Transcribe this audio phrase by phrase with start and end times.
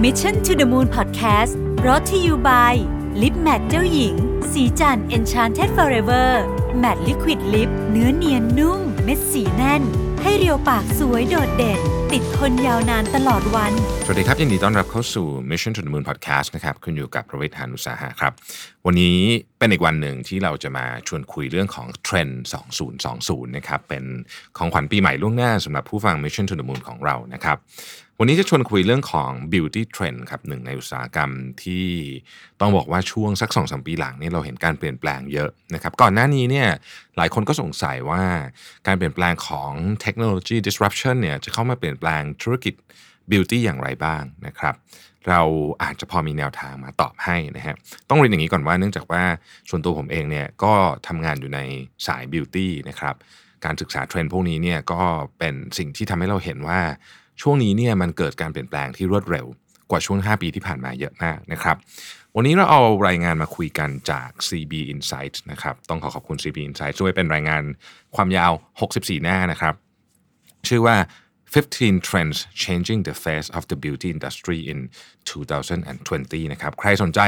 [0.00, 1.52] Mission to the Moon Podcast
[1.86, 2.74] รอ t ธออยู่ by
[3.22, 4.14] ลิปแมทเจ้าหญิง
[4.52, 6.28] สีจัน Enchanted Forever
[6.82, 9.82] Matte Liquid Lip เนื้อเนียนนุ่ม เม็ดสีแน่น
[10.22, 11.80] ให้เรียวปากสวยโดดเด่น
[12.12, 13.72] ติดทนยาวนานตลอดวัน
[14.04, 18.32] สวัสดีครับยินดีต้อนรับเข้าสู่ Mission to the Moon Podcast นะครับคุณอยู่กับประวิทยานุสาหะครับ
[18.86, 19.16] วันนี้
[19.58, 22.44] เป็นอีกวันหนึ่งที่เราจะมาชวนคุยเรื่องของเทรนด์
[22.98, 24.04] 2020 นะครับ เป็น
[24.58, 27.56] ของขวัญปีใหม่ล่วงหน้าสำหรับผู้ฟัง Mission to the Moon ของเรานะครับ
[28.18, 31.30] วันนี้จะชวนคุยเรื่องของ beauty trend ครับหนึ่งในอุตสาหกรรม
[31.64, 31.86] ที่
[32.60, 36.68] ต้องบอกว่าช่วงสัก2อสปีหลังนี่เราเห็นการเปลี่ยนแปลงเยอะนะครับก่อนหน้านี้เนี่ย
[37.16, 38.22] หลายคนก็สงสัยว่า
[38.86, 42.74] การเปลี่ยนแปลงของเทคโนโลยี disruption เนี่ยจะเข้ามาเปลี่ยนแปลงธุรกิจ
[43.30, 44.74] beauty อย่างไรบ้างนะครับ
[45.28, 45.40] เรา
[45.82, 47.76] อาจจะพอมีแนวทางมาตอบให้นะฮะ
[48.08, 49.22] ต้องเรียนอย่างนี้ก่อนว่าเนื่องจากว่า
[49.68, 50.74] ส่วนตัวผมเองเนี่ยก็
[51.06, 51.60] ทำงานอยู่ใน
[52.06, 53.14] สาย beauty นะครับ
[53.64, 55.02] การศึกษาเทรนด์พวกนี้เนี่ยก็
[55.38, 56.80] เป็นสิ่งที่ทำให้เราเห็นว่า
[57.42, 59.46] ช่วงนี้เนี่ยมันเกิดการเปลี่ยนแปลงที่รวดเร็ว
[59.90, 61.76] กว่าช่วง 5 ปีที่ผ่านมาเยอะมากนะครับ
[62.36, 67.62] วันนี้เราเอารายงานมาคุยกันจาก CB Insight นะครับ ต้องขอขอบคุณ CB Insight ช่วยเป็นรายงาน
[68.16, 68.52] ความยาว
[68.88, 69.74] 64 หน้านะครับ
[70.68, 70.96] ชื่อว่า
[71.54, 74.78] 15 trends changing the face of the beauty industry in
[75.30, 77.20] 2020 นะครับ ใครสนใจ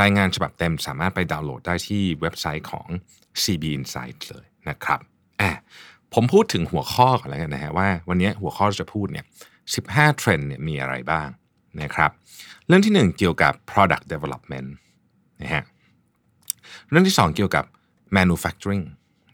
[0.00, 2.86] รายงานฉบับเต็มสามารถไปดาวน์โหลดได้ที่เว็บไซต์ของ
[3.42, 5.00] CB Insight เลยนะครับ
[5.40, 5.50] อะ
[6.14, 9.24] ผมพูดถึงหัวข้อก่อนแล้วกันนะฮะว่าวันนี้หัวข้อจะพูดเนี่ย
[9.74, 11.28] 15 เทรนด์เนี่ยมีอะไรบ้าง
[11.82, 12.10] นะครับ
[12.66, 14.68] เรื่องที่ 1 เกี่ยวกับ product development
[15.42, 15.64] นะฮะ
[16.90, 17.64] เรื่องที่ 2 เกี่ยวกับ
[18.16, 18.84] manufacturing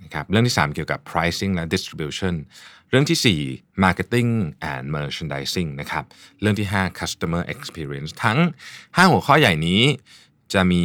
[0.04, 2.34] นะครับเรื่องที่ 3 เกี่ยวกับ pricing และ distribution
[2.88, 4.30] เรื่องที่ 4 marketing
[4.72, 6.04] and merchandising นะครับ
[6.40, 8.38] เรื่องที่ 5 customer experience ทั้ง
[8.76, 9.82] 5 หัวข้อใหญ่นี้
[10.52, 10.84] จะมี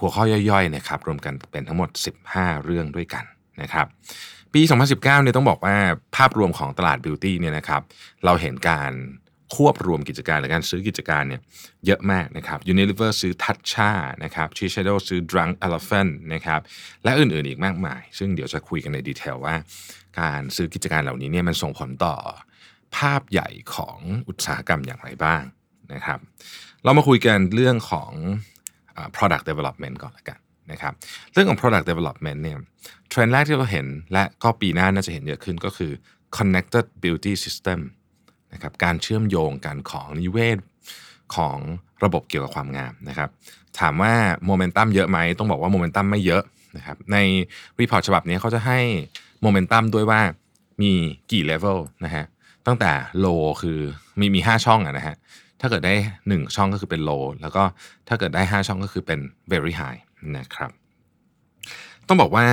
[0.00, 1.90] หัวข้อย่อยๆนะครับรวมกันเป็นทั้งหมด
[2.26, 3.24] 15 เรื่องด้วยกัน
[3.62, 3.86] นะครับ
[4.54, 5.76] ปี 2019เนี่ยต้องบอกว่า
[6.16, 7.82] ภาพรวมของตลาดบิวตี้เนี่ยนะครับ
[8.24, 8.92] เราเห็นการ
[9.56, 11.40] ควบรวมกิจการหรือการซื้อกิจการเนี่ย
[11.86, 13.90] เยอะมากนะครับ Unilever ซื้อทัชชา
[14.24, 16.60] นะครับ Shiseido ซื้อ Drunk Elephant นะครับ
[17.04, 19.56] และอื่นๆอีกมากมาย ซึ่งเดี๋ยวจะคุยกันในดีเทลว่า
[20.20, 22.16] การซื้อกิจการเหล่านี้เนี่ยมันส่งผลต่อ
[22.96, 23.98] ภาพใหญ่ของ
[24.28, 25.42] อุตสาหกรรมอย่างไรบ้าง
[25.94, 26.18] นะครับ
[26.84, 28.12] เรามาคุยกันเรื่องของ
[29.16, 30.38] product development ก่อนละกัน
[30.72, 30.92] นะครับ
[31.32, 32.58] เรื่องของ product development เนี่ย
[33.08, 35.92] เทรนด์แรกที่เราเห็นและก็ปีหน้าน่าจะเห็นเยอะขึ้นก็คือ
[36.36, 37.80] connected beauty system
[38.52, 40.58] นะครับการเชื่อมโยงกันของนิเวศ
[41.36, 41.58] ของ
[42.04, 43.28] ระบบเกี่ยวกับความงามนะครับ
[43.80, 44.12] ถามว่า
[44.46, 46.42] โมเมนตัมเยอะไหมต้องบอกว่าโมเมนตัมไม่เยอะ
[46.76, 47.16] นะครับใน
[47.80, 48.78] report ฉบับนี้เขาจะให้
[49.42, 50.20] โมเมนตัมด้วยว่า
[50.82, 50.92] มี
[51.32, 52.24] กี่เลเวลนะฮะ
[52.66, 52.90] ตั้งแต่
[53.24, 53.78] low คือ
[54.20, 55.16] มีมี 5 ช่องอะนะฮะ
[55.60, 55.94] ถ้าเกิดได้
[56.24, 57.62] 1 ช่องก็คือเป็น low แล้วก็
[58.08, 59.20] ถ้าเกิดได้ 5 ช่องก็คือเป็น
[59.52, 60.00] very high
[60.38, 60.70] นะครับ
[62.08, 62.46] ต้องบอกว่า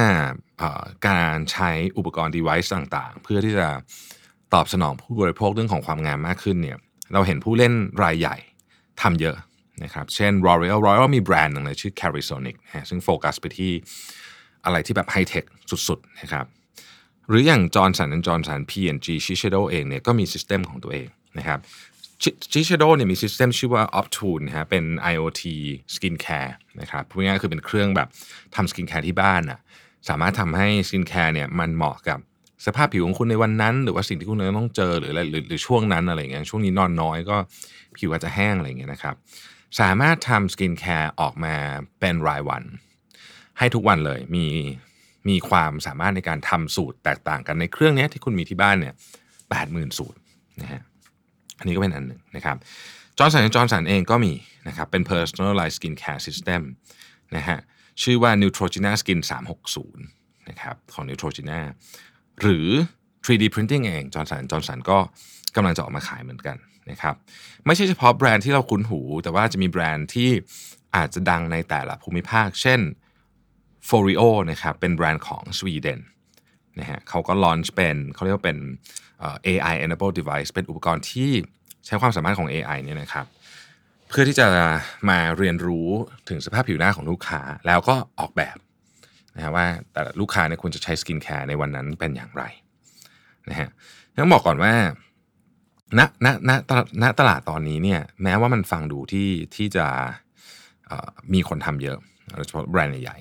[1.08, 3.68] การใช้อุปกรณ์ device ต่างๆ เพื่อที่จะ
[4.54, 6.78] ตอบสนองผู้บริโภคเรื่องของความงามมากขึ้นเนี่ย
[7.14, 7.74] เราเห็นผู้เล่น
[8.04, 8.38] รายใหญ่
[9.02, 9.36] ทำเยอะ
[9.84, 13.72] นะครับ เช่น L'Oreal L'Oreal มีแบรนด์หนึ่งเลยชื่อ Clarisonic นะซึ่งโฟกัสไปที่
[14.66, 15.44] อะไรที่แบบไฮเทค
[15.88, 16.46] สุดๆนะครับ
[17.28, 21.08] หรืออย่าง Johnson Johnson P&G Shiseido เองเนี่ยก็มี system ของตัวเอง
[21.38, 21.60] นะครับ
[22.52, 24.84] Shiseido เนี่ยมี system ชื่อว่า Optune นะฮะเป็น
[25.14, 25.44] IoT
[25.94, 28.08] Skin Care นะครับพูดง่ายๆคือเป็นเครื่องแบบ
[28.56, 29.60] ทำสกินแคร์ที่บ้านอะ
[30.10, 32.20] สามารถทำให้สกินแคร์เนี่ยมันเหมาะกับ
[32.66, 37.38] สภาพผิวของคุณในวันนั้น หรือว่าสิ่งที่คุณต้องเจอหรืออะไรหรือหรือช่วงนั้นอะไรเงี้ยช่วงนี้นอนน้อยก็
[37.98, 39.16] ผิวอาจจะแห้งอะไรเงี้ยนะครับ
[39.80, 41.56] สามารถทำสกินแคร์ออกมา
[42.00, 42.64] เป็นรายวัน
[43.58, 44.46] ให้ทุกวันเลยมี
[45.30, 48.94] มีความสามารถในการทำสูตรแตกต่างกันในเครื่องนี้ที่คุณมีที่บ้านเนี่ย
[49.50, 50.18] แปดหมื่นสูตร
[50.62, 50.82] นะฮะ
[51.62, 52.58] อันนี้ก็เป็นอันหนึ่งนะครับ
[53.18, 54.34] Johnson Johnson เองก็มี
[54.68, 56.62] นะครับเป็น personalized skin care system
[57.36, 57.60] นะฮะ
[58.02, 59.20] ชื่อว่า Neutrogena Skin
[59.84, 61.60] 360นะครับของ Neutrogena
[62.42, 62.68] หรือ
[63.26, 64.98] 3D printing เอง Johnson Johnson ก็
[65.56, 66.58] กำลังจะออกมาขายเหมือนกัน
[66.92, 67.16] นะครับ
[67.66, 70.30] ไม่ใช่เฉพาะแบรนด์ที่เราคุ้นหู แต่ว่าจะมีแบรนด์ที่
[70.96, 72.80] อาจจะดังในแต่ละภูมิภาค เช่น
[73.90, 76.00] f o r i o นะครับเป็นแบรนด์ของสวีเดน
[76.80, 78.58] นะฮะเขาก็ launch เป็นเขาเรียกว่าเป็น
[79.48, 81.32] AI enabled device เป็นอุปกรณ์ที่
[81.86, 83.26] ใช้ความสามารถของ AI เนี่ยนะครับ
[84.10, 84.48] เพื่อที่จะ
[85.10, 85.90] มาเรียนรู้
[86.30, 88.58] ถึงสภาพผิวหน้าของลูกค้า แล้วก็ออกแบบ
[89.36, 92.44] นะฮะว่าแต่ลูกค้าเนี่ยควรจะใช้สกินแคร์ในวันนั้นเป็นอย่างไร
[93.50, 93.70] นะฮะ
[94.22, 94.74] ต้องบอกก่อนว่า
[96.00, 96.52] ณณณ
[97.04, 99.86] ณตลาดตอนนี้เนี่ยแม้ว่ามันฟังดูที่ที่จะ
[101.34, 101.98] มีคนทำเยอะ
[102.36, 103.18] โดยเฉพาะแบรนด์ใหญ่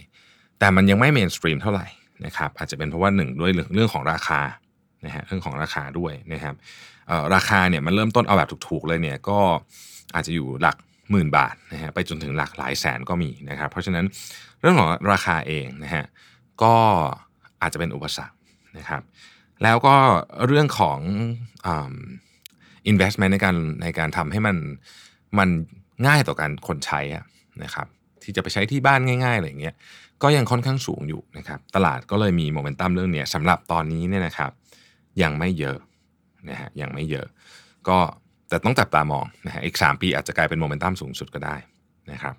[0.59, 1.87] แต่มันยังไม่ mainstream เท่าไหร่
[2.27, 4.41] นะครับอาจจะเป็นเพราะว่าหนึ่งด้วยเรื่องของราคา
[5.05, 6.55] นะฮะเรื่องของราคาด้วยนะครับ
[7.35, 9.39] ราคาเนี่ยมันเริ่มต้นเอาแบบถูกๆเลยเนี่ยก็
[10.15, 10.77] อาจจะอยู่หลัก
[11.11, 14.05] หมื่นบาทนะฮะไปจนถึงหลักหลายแสนก็มีนะครับ เพราะฉะนั้น
[14.61, 16.05] เรื่องของราคาเองนะฮะ
[16.63, 16.75] ก็
[17.63, 18.37] อาจจะเป็นอุปสรรค
[18.79, 19.03] นะครับ
[19.63, 19.97] แล้วก็
[20.47, 20.99] เรื่องของ
[21.67, 21.69] อ
[22.91, 24.57] investment ในการในการทำให้มัน
[25.39, 25.49] มัน
[26.07, 27.01] ง่ายต่อการคนใช้
[27.65, 27.87] นะครับ
[28.23, 29.75] ที่จะไปใช้ที่บ้านง่ายๆอะไรอย่างเงี้ย
[30.23, 34.51] ก็ยังค่อนข้างสูงอยู่นะครับ ตลาดก็เลยมีโมเมนตัมเรื่องเนี้ยสำหรับตอนนี้เนี่ยนะครับ
[35.23, 35.79] ยังไม่เยอะ
[36.51, 37.27] นะฮะยังไม่เยอะ
[37.89, 37.99] ก็
[38.49, 41.57] แต่ต้องจับตามองนะฮะอีก 3 ปีอาจจะกลายเป็นโมเมนตัมสูงสุดก็ได้
[42.13, 42.35] นะครับ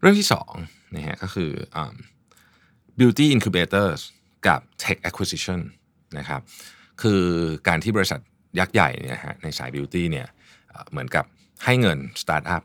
[0.00, 0.28] เรื่องที่
[0.60, 1.50] 2นะฮะก็คือ
[2.98, 4.00] beauty incubators
[4.46, 5.60] กับ tech acquisition
[6.18, 6.40] นะครับ
[7.02, 7.22] คือ
[7.68, 8.20] การที่บริษัท
[8.58, 10.26] ยักษ์ใหญ่เนี่ยฮะในสาย beauty เนี่ย
[10.90, 11.24] เหมือนกับ
[11.64, 12.62] ให้เงินสตาร์ทอัพ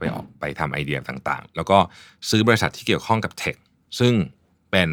[0.00, 1.78] ไปออกไปทำไอเดียต่างๆ แล้วก็
[2.30, 3.56] ซื้อบริษัทที่เกี่ยวข้องกับ tech
[3.98, 4.14] ซึ่ง
[4.70, 4.90] เป็น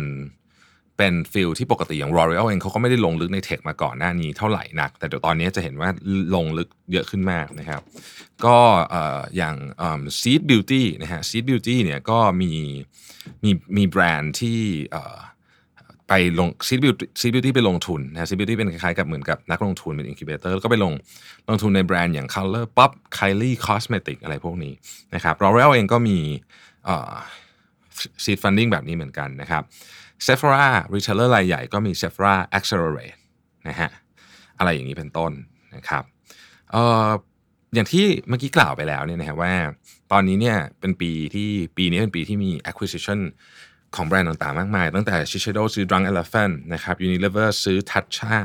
[0.97, 5.89] เป็น field ที่ปกติอย่าง L'Oreal เองเขาก็ไม่ได้ลงลึกใน tech มาก่อนหน้านี้เท่าไหร่นัก แต่เดี๋ยวตอนนี้จะเห็นว่า
[6.35, 7.81] ลงลึกเยอะขึ้นมากนะครับ
[8.45, 8.57] ก็
[9.37, 9.55] อย่าง
[10.19, 12.51] Seed Beauty นะฮะ Seed Beauty เนี่ยก็มี
[13.43, 14.59] มีมีแบรนด์ที่
[16.09, 20.93] ไปลง Seed Beau Seed Beauty ไปลงทุนนะ Seed Beauty เป็นคล้ายๆกับเหมือนกับนักลงทุนเป็น incubator แล้วก็ไปลง
[21.49, 24.73] ลงทุนในแบรนด์อย่าง ColourPop Kylie Cosmetic อะไรพวกนี้
[25.15, 26.17] นะครับ L'Oreal เองก็มี
[28.23, 29.63] seed funding แบบนี้เหมือนกันนะครับ
[30.25, 33.17] Sephora retailer รายใหญ่ก็มี Sephora Accelerate
[33.67, 33.89] นะฮะ
[34.59, 35.31] อะไรอย่างนี้เป็นต้น
[35.75, 36.03] นะครับ
[36.71, 37.09] เอ่อ
[37.73, 39.53] อย่างที่เมื่อกี้กล่าวไปแล้วเนี่ยนะฮะว่า
[40.11, 43.19] ตอนนี้เนี่ยเป็นปีที่ปีนี้เป็นปีที่มี acquisition
[43.95, 48.39] ของแบรนด์ต่างๆ มากมาย ตั้งแต่ Shiseido ซื้อ Drunk Elephant นะครับ Unilever ซื้อ Tatcha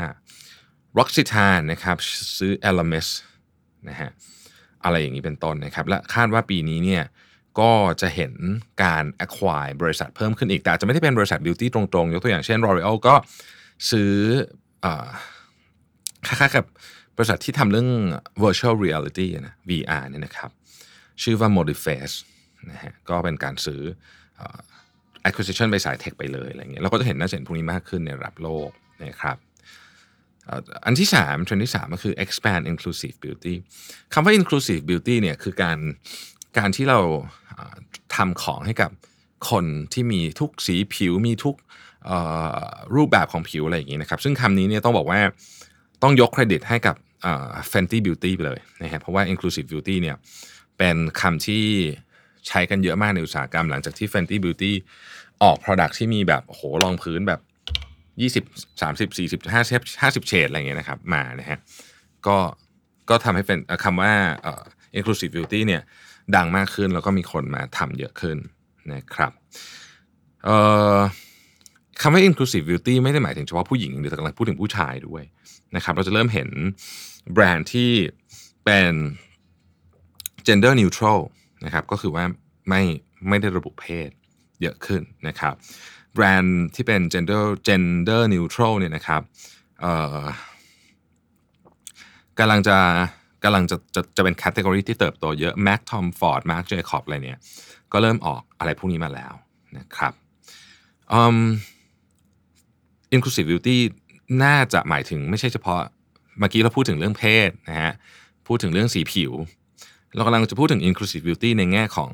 [0.98, 1.96] roxitan นะครับ
[2.38, 3.08] ซื้อ Elemis
[3.88, 4.10] นะฮะ
[4.84, 7.02] อะไรอย่างนี้เป็นต้นนะครับ และคาดว่าปีนี้เนี่ย
[7.60, 8.32] ก็จะเห็น
[8.84, 13.14] การ acquire บริษัทเพิ่มขึ้นอีก แต่จะไม่ได้เป็นบริษัท beauty ตรงๆ ยกตัวอย่างเช่น L'Oreal ก็
[13.90, 14.12] ซื้อ
[16.26, 16.64] ค่ายๆกับ
[17.16, 17.88] บริษัทที่ทำเรื่อง
[18.44, 20.50] virtual reality นะ VR เนี่ยนะครับ
[21.22, 22.14] ชื่อว่า Modiface
[22.70, 23.80] นะฮะก็เป็นการซื้อ
[25.28, 28.70] acquisition ไปสายเทคไปเลยอะไรเงี้ยเราก็จะเห็นน่าจะเห็นพวกนี้มากขึ้นในระดับโลก
[29.04, 29.36] นะครับ
[30.86, 33.54] อันที่3เทรนด์ที่ 3 ก็คือ expand inclusive beauty
[34.12, 35.78] คำว่า inclusive beauty เนี่ยคือการ
[36.58, 37.00] การที่เรา
[38.14, 38.90] ทำของให้กับ
[39.50, 41.56] คนที่มีทุกสีผิวมีทุก
[42.96, 45.20] รูปแบบของผิวอะไรอย่างนี้นะครับ ซึ่งคำนี้เนี่ยต้องบอกว่า
[46.02, 46.96] ต้องยกเครดิตให้กับ
[47.70, 50.16] Fenty Beauty ไปเลยนะครับเพราะว่า inclusive beauty เนี่ย
[50.78, 51.64] เป็นคำที่
[52.48, 54.72] ใช้กันเยอะมากในอุตสาหกรรมหลังจากที่ Fenty Beauty
[55.42, 57.40] ออก Product ที่มีแบบโหรองพื้นแบบ
[58.18, 61.58] 20 30 40 50 50เฉดอะไรเงี้ยนะครับมานะฮะ
[62.26, 62.36] ก็
[63.10, 64.12] ก็ทำให้เป็นคำว่า
[64.98, 65.82] inclusive beauty เนี่ย
[66.36, 68.36] ดังมากขึ้นแล้วก็มีคนมาทำเยอะขึ้น
[68.92, 69.32] นะครับ
[72.00, 75.22] คำว่า inclusive beauty ไม่ได้หมายถึงเฉพาะผู้หญิงหรือกำลังพูดถึงผู้ชายด้วย
[75.76, 76.48] นะครับ เราจะเริ่มเห็น
[77.32, 77.90] แบรนด์ที่
[78.64, 78.92] เป็น
[80.46, 81.20] gender neutral
[81.64, 82.24] นะครับ ก็คือว่า
[82.68, 82.82] ไม่
[83.28, 84.10] ไม่ได้ระบุเพศ
[84.62, 85.54] เยอะขึ้นนะครับ
[86.14, 89.22] แบรนด์ที่เป็น gender gender neutral เนี่ยนะครับ
[92.38, 92.78] กำลังจะ
[93.44, 97.38] กำลังจะจะจะเป็นแคตตากรีที่เติบโตเยอะ Mac Tom Ford Marc Jacob อบอะไรเนี่ย
[97.92, 99.32] ก็เริ่มออกอะไรพวกนี้มาแล้ว
[99.78, 100.12] นะครับ
[101.18, 101.38] um,
[103.14, 103.76] inclusive beauty
[104.44, 105.80] น่าจะหมายถึงไม่ใช่เฉพาะ
[106.38, 107.92] เมื่อกี้เราพูดถึงเรื่องเพศนะฮะ
[108.46, 109.32] พูดถึงเรื่องสีผิว
[110.14, 112.10] เรากำลังจะพูดถึง inclusive beauty ในแง่ของ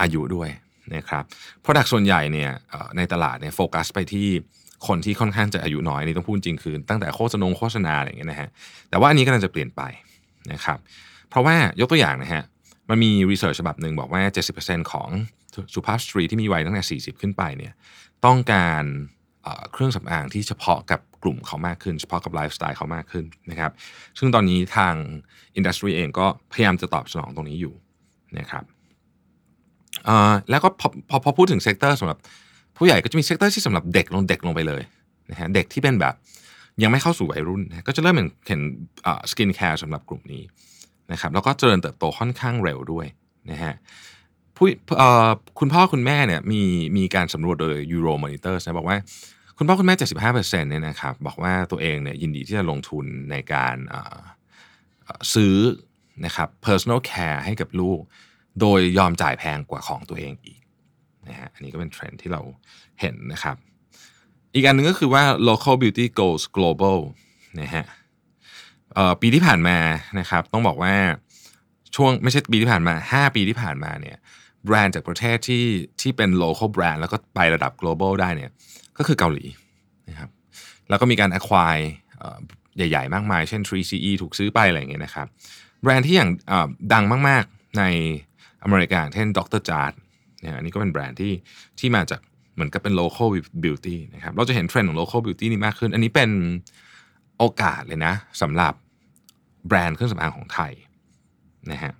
[0.00, 0.48] อายุด้วย
[0.94, 1.24] นะครับ
[1.64, 2.50] product ส่วนใหญ่เนี่ย
[2.96, 4.28] ในตลาดเนี่ยโฟกัสไปที่
[4.86, 8.48] คนที่ค่อนข้างจะอายุน้อยนี่ต้องพูดจริงคือ ตั้งแต่โฆษณาโฆษณาอะไรอย่างเงี้ยนะฮะ
[8.90, 9.82] แต่ว่าอันนี้กำลังจะเปลี่ยนไป
[10.52, 10.78] นะครับ
[11.30, 12.42] เพราะว่ายกตัวอย่างนะฮะ
[12.88, 14.22] มันมีรีเสิร์ชฉบับหนึ่งบอกว่า
[14.58, 15.08] 70%ของ
[15.74, 17.72] สุภาพสตรีที่มีวัยตั้งแต่ 40 ขึ้นไปเนี่ย
[18.24, 18.84] ต้องการ
[19.72, 23.72] เครื่องสำอางที่เฉพาะกับกลุ่มเขามากขึ้น เฉพาะกับไลฟ์สไตล์เขามากขึ้นนะครับ
[24.18, 24.94] ซึ่งตอนนี้ทาง
[25.56, 27.74] อินดัสทรีเองก็พยายามจะตอบสนองตรงนี้อยู่
[28.38, 28.64] นะครับ
[30.50, 32.18] แล้วก็พอพอพอพูดถึง sector สำหรับ
[32.76, 34.82] ผู้ใหญ่ก็จะมี sector ที่สำหรับเด็กลงเด็กลงไปเลย
[35.30, 36.14] นะฮะเด็กที่เป็นแบบ
[36.82, 38.60] ยังไม่เข้าสู่วัยรุ่นนะก็จะเริ่มเห็นเห็น
[39.30, 40.42] สกินแคร์สำหรับกลุ่มนี้
[41.12, 43.06] นะครับแล้วก็เจริญเติบโตค่อนข้างเร็วด้วย
[43.50, 43.74] นะฮะ
[45.58, 46.62] คุณพ่อคุณแม่เนี่ยมี
[46.96, 48.98] มีการสำรวจโดย Euromonitor นะบอกว่า
[49.58, 49.94] คุณพ่อคุณแม่
[50.32, 53.76] 75%เนี่ยนะครับบอกว่าตัวเองเนี่ยยินดีที่จะลงทุนในการ
[55.34, 55.56] ซื้อ
[56.24, 58.00] นะครับ personal care ให้กับลูก
[58.60, 60.60] โดยยอมจ่ายแพงกว่าของตัวเองอีก
[61.28, 62.40] นะฮะอันนี้ก็เป็นเทรนด์ที่เรา
[63.00, 63.56] เห็นนะครับ
[64.54, 66.98] อีกอันหนึ่งก็คือว่า local beauty goes global
[67.60, 67.84] นะฮะ
[69.20, 69.78] ปีที่ผ่านมา
[70.20, 70.94] นะครับต้องบอกว่า
[71.96, 74.16] ช่วงไม่ใช่ปีที่ผ่านมา 5 ปีที่ผ่านมาเนี่ย
[74.66, 75.64] แบรนด์จากประเทศที่
[76.00, 78.50] ที่เป็น local brand แล้วก็ไประดับ global ได้เนี่ย
[78.98, 79.44] ก็คือเกาหลี
[80.08, 80.30] นะครับ
[80.88, 81.84] แล้วก็มีการ acquire
[82.76, 85.26] ใหญ่ๆ มากมาย เช่น 3CE ถูกซื้อไปอะไรอย่างเงี้ยนะครับ
[85.82, 86.30] แบรนด์ที่อย่าง
[86.92, 87.84] ดังมากๆใน
[88.62, 89.92] อเมริกาเช่นดรจาร์ด
[90.44, 91.32] นี่ยอันนี้ก็เป็นแบรนด์ที่
[91.78, 92.20] ที่มาจาก
[92.54, 93.28] เหมือนกับเป็น local
[93.64, 96.30] beauty นะครับเราจะเห็นเทรนด์ของ local beauty นี่มากขึ้น อันนี้เป็น
[97.38, 98.74] โอกาสเลยนะสำหรับ
[99.66, 100.72] แบรนด์เครื่องสำอางของไทย
[101.70, 101.92] นะฮะ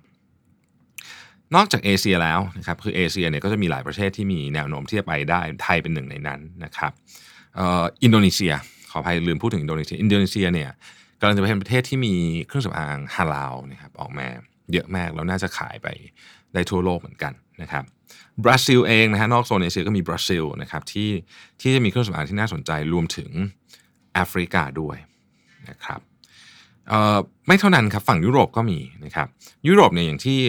[1.55, 6.91] นอกจากเอเชียแล้วนะครับคือเอเชียเนี่ยก็จะมีหลายประเทศที่มีแนวโน้มที่จะไปได้ไทยเป็นหนึ่งในนั้นนะครับ
[8.03, 8.53] อินโดนีเซีย
[8.91, 10.71] ขออภัยลืมพูดถึงอินโดนีเซีย อินโดนีเซียเนี่ย
[11.19, 12.13] กำลังจะเป็นประเทศที่มี
[12.47, 14.27] เครื่องสำอางฮาลาลนะครับออกมา
[14.71, 15.87] เยอะมากแล้วน่าจะขายไป
[16.53, 17.83] ได้ทั่วโลกเหมือนกันนะครับ
[18.43, 21.09] บราซิลเองนะฮะนอกโซนเอเชียก็มีบราซิลนะครับที่
[21.61, 23.29] ที่จะมีเครื่องสำอางที่น่าสนใจรวมถึง
[24.13, 24.97] แอฟริกาด้วย
[25.69, 25.99] นะครับ
[27.47, 29.27] ไม่เท่านั้นครับฝั่งยุโรปก็มีนะครับ
[29.67, 30.39] ยุโรปเนี่ยอย่างที่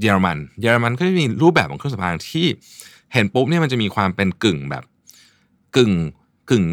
[0.00, 2.46] เยอรมัน เยอรมันก็จะมีรูปแบบของเครื่องสำอางที่
[3.12, 4.84] เห็นปุ๊บเนี่ยมันจะมีความเป็นกึ่งแบบ
[5.76, 5.92] กึ่ง
[6.50, 6.64] กึ่ง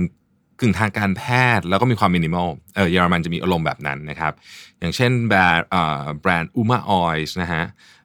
[0.63, 1.23] กึ่งทางการแพ
[1.57, 4.33] ทย์แล้วก็มีความมินิมอลเออเยอรมันจะมีอารมณ์แบบนั้นนะครับ
[4.79, 5.67] อย่างเช่นแบรนด์
[6.21, 7.63] แบรนด์ Uma Oils นะฮะ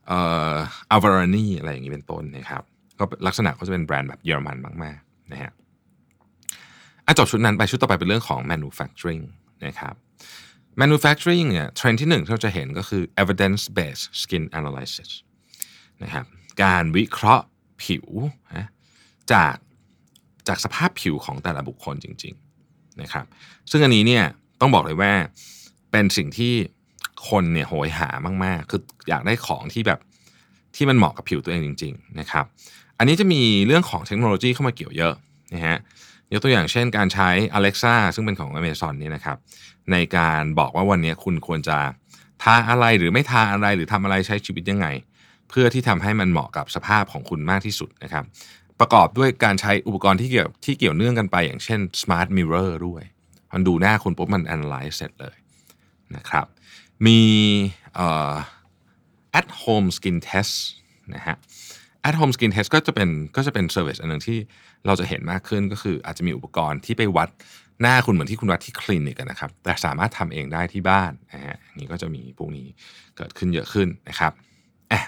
[0.09, 0.53] เอ่อ
[0.91, 2.63] อัลวารานีอะไรอย่างนี้เป็นต้นนะครับ
[2.99, 5.53] ก็ลักษณะเขาจะเป็นแบรนด์แบบเยอรมันมากๆนะฮะ
[7.07, 9.23] อะจบชุดนั้นไปชุดต่อไปเป็นเรื่องของ manufacturing
[9.67, 9.95] นะครับ
[10.81, 15.11] manufacturing เนี่ยเทรนด์ที่หนึ่งที่เราจะเห็นก็คือ evidence based skin analysis
[16.03, 16.25] นะครับ
[16.63, 17.47] การวิเคราะห์
[17.83, 18.07] ผิว
[18.57, 18.67] นะ
[19.33, 19.57] จาก
[20.49, 22.48] จากสภาพผิวของแต่ละบุคคลจริงๆ
[23.03, 23.25] นะครับ
[23.71, 24.25] ซึ่งอันนี้เนี่ย
[24.61, 25.13] ต้องบอกเลยว่า
[25.91, 26.55] เป็นสิ่งที่
[27.29, 28.09] คนเนี่ยโหยหา
[28.45, 29.99] มากๆ คืออยากได้ของที่แบบ
[30.77, 32.45] ที่มันเหมาะกับผิวตัวเองจริง ๆ นะครับ
[32.99, 35.15] อันนี้จะมีเรื่องของเทคโนโลยีเข้ามาเกี่ยวเยอะ
[35.55, 35.79] นะฮะ
[36.33, 37.29] ยกตัวอย่างเช่นการใช้
[37.59, 39.37] Alexa ซึ่งเป็นของ Amazon นี่นะครับ
[39.93, 41.79] ในการบอกว่าวันนี้คุณควรจะ
[42.43, 44.87] ทาอะไรหรือไม่ทาอะไรหรือทำอะไรใช้ชีวิตยังไง
[45.49, 48.25] เพื่อที่ทำให้มันเหมาะกับสภาพของคุณมากที่สุดนะครับ
[48.81, 53.03] ประกอบด้วยการใช้อุปกรณ์ที่เกี่ยวที่เกี่ยวเนื่องกันไป อย่างเช่น smart mirror ด้วย
[53.53, 55.37] มันดูหน้าคุณปุ๊บมัน analyze เสร็จเลย
[56.17, 56.47] นะครับ
[57.07, 57.21] มี
[59.39, 60.55] at home skin test
[61.15, 61.37] นะฮะ
[62.09, 64.39] at home skin test ก็จะเป็นก็จะเป็น service อันหนึ่งที่
[64.87, 67.29] เราจะเห็นมากขึ้นก็คืออาจจะมีอุปกรณ์ที่ไปวัด
[67.83, 72.67] หน้าคุณเหมือนที่คุณวัดที่คลินิกนะครับ แต่สามารถทำเองได้ที่บ้านนะฮะนี่ก็จะมีพวกนี้
[73.17, 74.33] เกิดขึ้นเยอะขึ้นนะครับ
[74.93, 75.03] อะ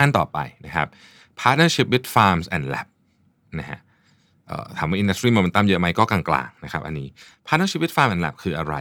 [0.00, 0.88] อันต่อไปนะครับ
[1.42, 2.88] partnership with farms and lab
[3.60, 3.80] นะฮะ
[4.78, 7.08] ถามว่า industry momentum เยอะไหมก็กลางๆนะครับอันนี้
[7.46, 8.74] partnership with farm and lab คืออะไร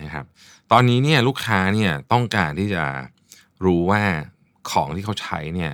[0.00, 0.24] นะครับ
[0.72, 2.84] ตอนนี้เนี่ยลูกค้าเนี่ยต้องการที่จะ
[3.64, 4.02] รู้ว่า
[4.70, 5.72] ของที่เขาใช้เนี่ย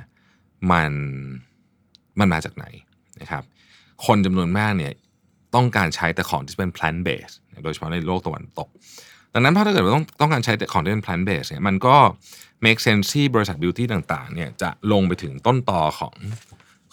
[0.72, 0.92] มัน
[2.18, 2.66] มันมาจากไหน
[3.20, 3.42] นะครับ
[4.06, 4.92] คนจำนวนมากเนี่ย
[5.54, 8.68] ต้องการใช้แต่ของที่เป็น plant based โดยเฉพาะในโลกตะวันตก
[9.32, 11.96] ดังนั้นพอถ้าเกิดว่าต้องต้องการใช้แต่ของที่เป็น plant based เนี่ยมันก็
[12.64, 16.14] make sense ที่บริษัท beauty ต่างๆเนี่ยจะลงไปถึงต้นตอของ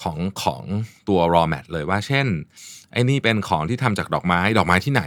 [0.03, 0.63] ของของ
[1.07, 2.27] ตัว raw mat เลยว่าเช่น
[2.91, 5.03] ไอ้นี่เป็นของที่ทำจากดอกไม้ ดอกไม้ที่ไหน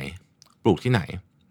[0.65, 1.03] ปลูกที่ไหน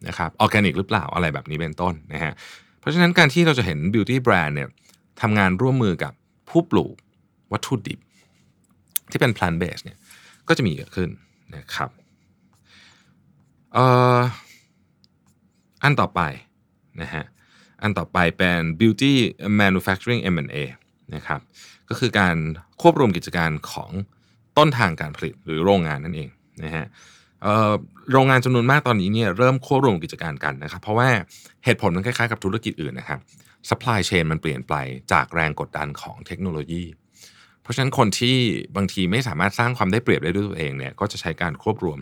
[0.07, 2.33] นะครับออร์แกนิกหรือเปล่าอะไรแบบนี้เป็นต้นนะฮะ
[2.79, 4.69] เพราะฉะนั้นการที่เราจะเห็น beauty brand เนี่ย
[5.21, 6.13] ทำงานร่วมมือกับ
[6.49, 6.95] ผู้ปลูก
[7.51, 7.99] วัตถุดิบ
[9.11, 9.97] ที่เป็น plant based เนี่ย
[10.47, 11.09] ก็จะมีเกิดขึ้น
[11.55, 11.89] นะครับ
[13.77, 13.79] อ
[14.17, 14.21] อ
[15.83, 16.21] อันต่อไป
[17.01, 17.23] นะฮะ
[17.83, 19.13] อันต่อไปเป็น beauty
[19.61, 20.57] manufacturing M&A
[21.15, 21.39] นะครับ
[21.89, 22.35] ก็คือการ
[22.81, 23.91] ควบรวมกิจการของ
[24.57, 26.29] ต้นทางการผลิตหรือโรงงานนั่นเอง
[26.63, 26.85] นะฮะ
[28.11, 31.09] โรงงานจำนวนมากตอนนี้เนี่ยเริ่มควบรวมกิจการกันนะครับ เพราะว่า
[31.65, 33.19] เหตุผลมันคล้ายๆกับธุรกิจอื่นนะครับ
[33.69, 34.73] supply chain มันเปลี่ยนไป
[35.11, 36.83] จากแรงกดดันของเทคโนโลยี
[37.61, 38.37] เพราะฉะนั้นคนที่
[38.75, 41.99] บางทีไม่สามารถสร้างความได้เปรียบได้ด้วยตัวเองเนี่ยก็จะใช้การควบรวม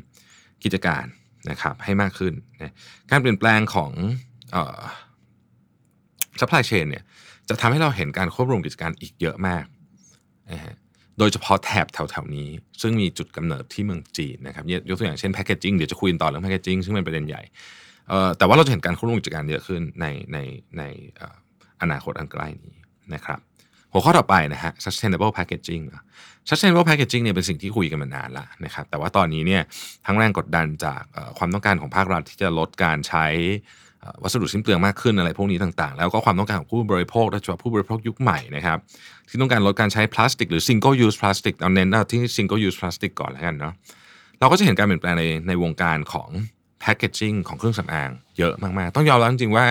[0.64, 1.06] กิจการ
[1.50, 2.74] นะครับให้มากขึ้นนะ
[3.12, 3.92] การเปลี่ยนแปลงของ
[6.42, 7.04] supply chain เนี่ย
[7.50, 9.66] จะทำให้เราเห็นการควบรวมกิจการอีกเยอะมาก
[10.52, 10.76] นะฮะ
[11.20, 12.50] โดยเฉพาะแถบแถวๆนี้
[12.82, 17.42] ซึ่งมีจุดกำเนิดที่เมืองจีนนะครับยกตัวอย่างเช่นแพคเกจจิ้งเดี๋ยวจะคุยต่อเรื่องแพคเกจิ้งซึ่งเป็นประเด็นใหญ่
[18.38, 20.38] แต่ว่าเราจะเห็นการควบรวมกิจการเยอะขึ้นในใน
[20.78, 20.84] ใน
[21.82, 22.76] อนาคตอันใกล้นี้
[23.14, 23.40] นะครับ
[23.92, 25.84] หัวข้อต่อไปนะฮะ sustainable packaging
[26.50, 29.62] sustainable packaging เนี่ยเป็นสิ่งที่คุยกันมานานแล้วนะครับ แต่ว่าตอนนี้เนี่ย
[30.06, 31.02] ทั้งแรงกดดันจาก
[31.38, 33.26] ความต้องการของภาครัฐที่จะลดการใช้
[34.24, 38.78] วัสดุสิ้นเปลืองมากขึ้นอะไรพวกนี้ต่างๆ แล้วก็ความต้องการของผู้บริโภคโดยเฉพาะผู้บริโภคยุคใหม่นะครับ
[39.30, 43.74] ที่ต้องการลดการใช้พลาสติกหรือ single use plastic เอาเน้นที่ single use plastic ก่อนแล้วกันเนาะ
[44.40, 46.30] เราก็จะเห็นการเปลี่ยนแปลงในในวงการของ
[46.84, 49.66] packaging ของเครื่องสำอางเยอะมากๆ ต้องยอมรับจริงๆว่า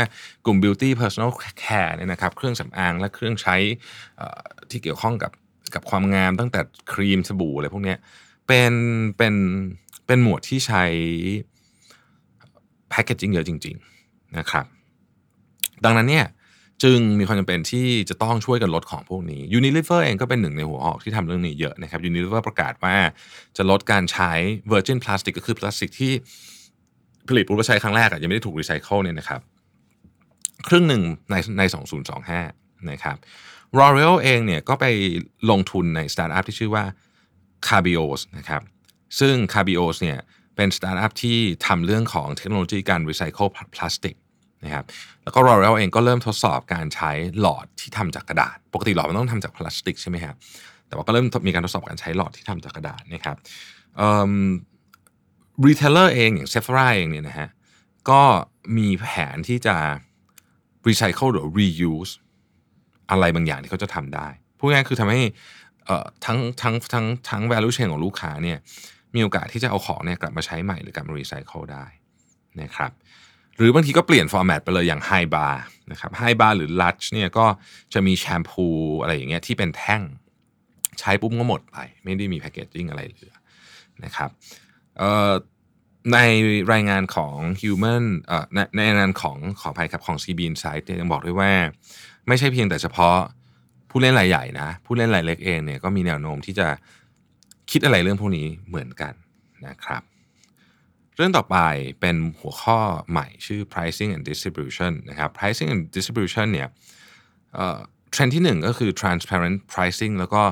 [0.45, 1.31] กลุ่ม beauty personal
[1.63, 3.57] care เนี่ยนะครับเครื่องสำอางและเครื่องใช้
[4.71, 5.33] ที่เกี่ยวข้องกับ
[5.75, 6.61] กับความงามตั้งแต่
[6.93, 7.95] ครีมสบู่อะไรพวกนี้
[8.47, 8.73] เป็น
[9.17, 9.35] เป็น
[10.07, 10.85] เป็นหมวดที่ใช้
[12.93, 13.90] packaging เยอะจริง ๆ
[14.39, 14.65] นะครับ
[15.85, 16.27] ดังนั้นเนี่ย
[16.83, 22.97] จึงมีความจำเป็นที่จะต้องช่วยกันลดของพวกนี้ Unilever เองก็เป็นหนึ่งในหัวหอกที่ทำเรื่องนี้เยอะนะครับ Unilever ประกาศว่า
[23.57, 24.33] จะลดการใช้
[24.73, 26.13] virgin plastic ก็คือพลาสติกที่
[27.29, 29.41] ผลิตปุ๊บใช้ครั้งแรกอะยังไม่ได้ถูกรีไซเคิลเนี่ยนะครับ
[30.69, 31.63] ครึ่งหนึ่งในใน
[32.27, 33.17] 2025 นะครับ
[33.79, 34.87] r o r e a l เองเนี่ยก็ไป
[35.51, 36.85] ลงทุนในสตาร์ทอัพที่ชื่อว่า
[37.67, 38.63] Carbios นะครับ
[39.21, 40.19] ซึ่ง Carbios เนี่ย
[40.57, 44.15] เป็นสตาร์ทอัพที่ทำเรื่องของเทคโนโลยีการรีไซเคิลพลาสติก
[44.65, 44.85] นะครับ
[45.23, 50.35] แล้วก็ L'Oreal เองก็เริ่มทดสอบการใช้หลอดที่ทำจากกระดาษ ปกติหลอดมันต้องทำจากพลาสติกใช่ไหมครับ
[50.89, 53.37] แต่ว่าก็เริ่มมีการทดสอบการใช้หลอดที่ทำจากกระดาษนะครับ
[55.67, 57.49] retailer เองอย่าง Sephora เองเนี่ยนะฮะ
[58.11, 58.23] ก็
[58.77, 59.77] มีแผนที่จะ
[60.89, 62.13] รีไซเคิลหรือ reuse
[63.11, 65.21] อะไรบางอย่างที่เขาจะทำได้พูดง่ายคือทำให้
[66.25, 68.59] ทั้งทั้งทั้งทั้ง value chain ของลูกค้าเนี่ย
[69.15, 71.85] มีโอกาสที่จะเอาของเนี่ยกลับมาใช้ใหม่หรือกลับมารีไซเคิลได้
[72.61, 72.93] นะครับ
[73.61, 77.47] หรือบางทีก็เปลี่ยน format ไปเลยอย่าง HiBarนะครับไฮบาร์หรือลัชเนี่ยก็
[77.95, 78.67] จะมีแชมพู
[79.01, 80.03] อะไรอย่างเงี้ยที่เป็นแท่ง
[80.99, 83.35] ใช้ปุ๊บก็หมดไป ไม่ได้มีแพคเกจจิ้งอะไรเหลือ
[84.05, 84.31] นะครับ
[86.13, 86.19] ใน
[86.73, 88.05] รายงานของ Human
[88.55, 91.51] ในในรายงานของขออภัยครับของ CB Insight ยังบอกด้วยว่า
[92.29, 93.17] ไม่ใช่เพียงแต่เฉพาะ
[93.91, 96.67] ผู้เล่นรายใหญ่นะ ผู้เล่นรายเล็กเองเนี่ยก็มีแนวโน้มที่จะ
[97.71, 99.13] คิดอะไรเรื่องพวกนี้เหมือนกัน
[99.67, 100.03] นะครับ
[101.21, 101.57] รื่องต่อไป
[102.01, 102.79] เป็นหัวข้อ
[103.11, 106.69] ใหม่ชื่อ pricing and distribution นะครับ pricing and distribution เนี่ย
[108.13, 110.43] เทรนด์ที่หนึ่งก็คือ transparent pricing แล้วก็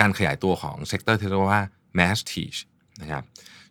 [0.00, 1.62] การขยายตัวของ sector ที่เรียกว่า
[1.98, 2.58] masstige
[3.02, 3.22] นะครับ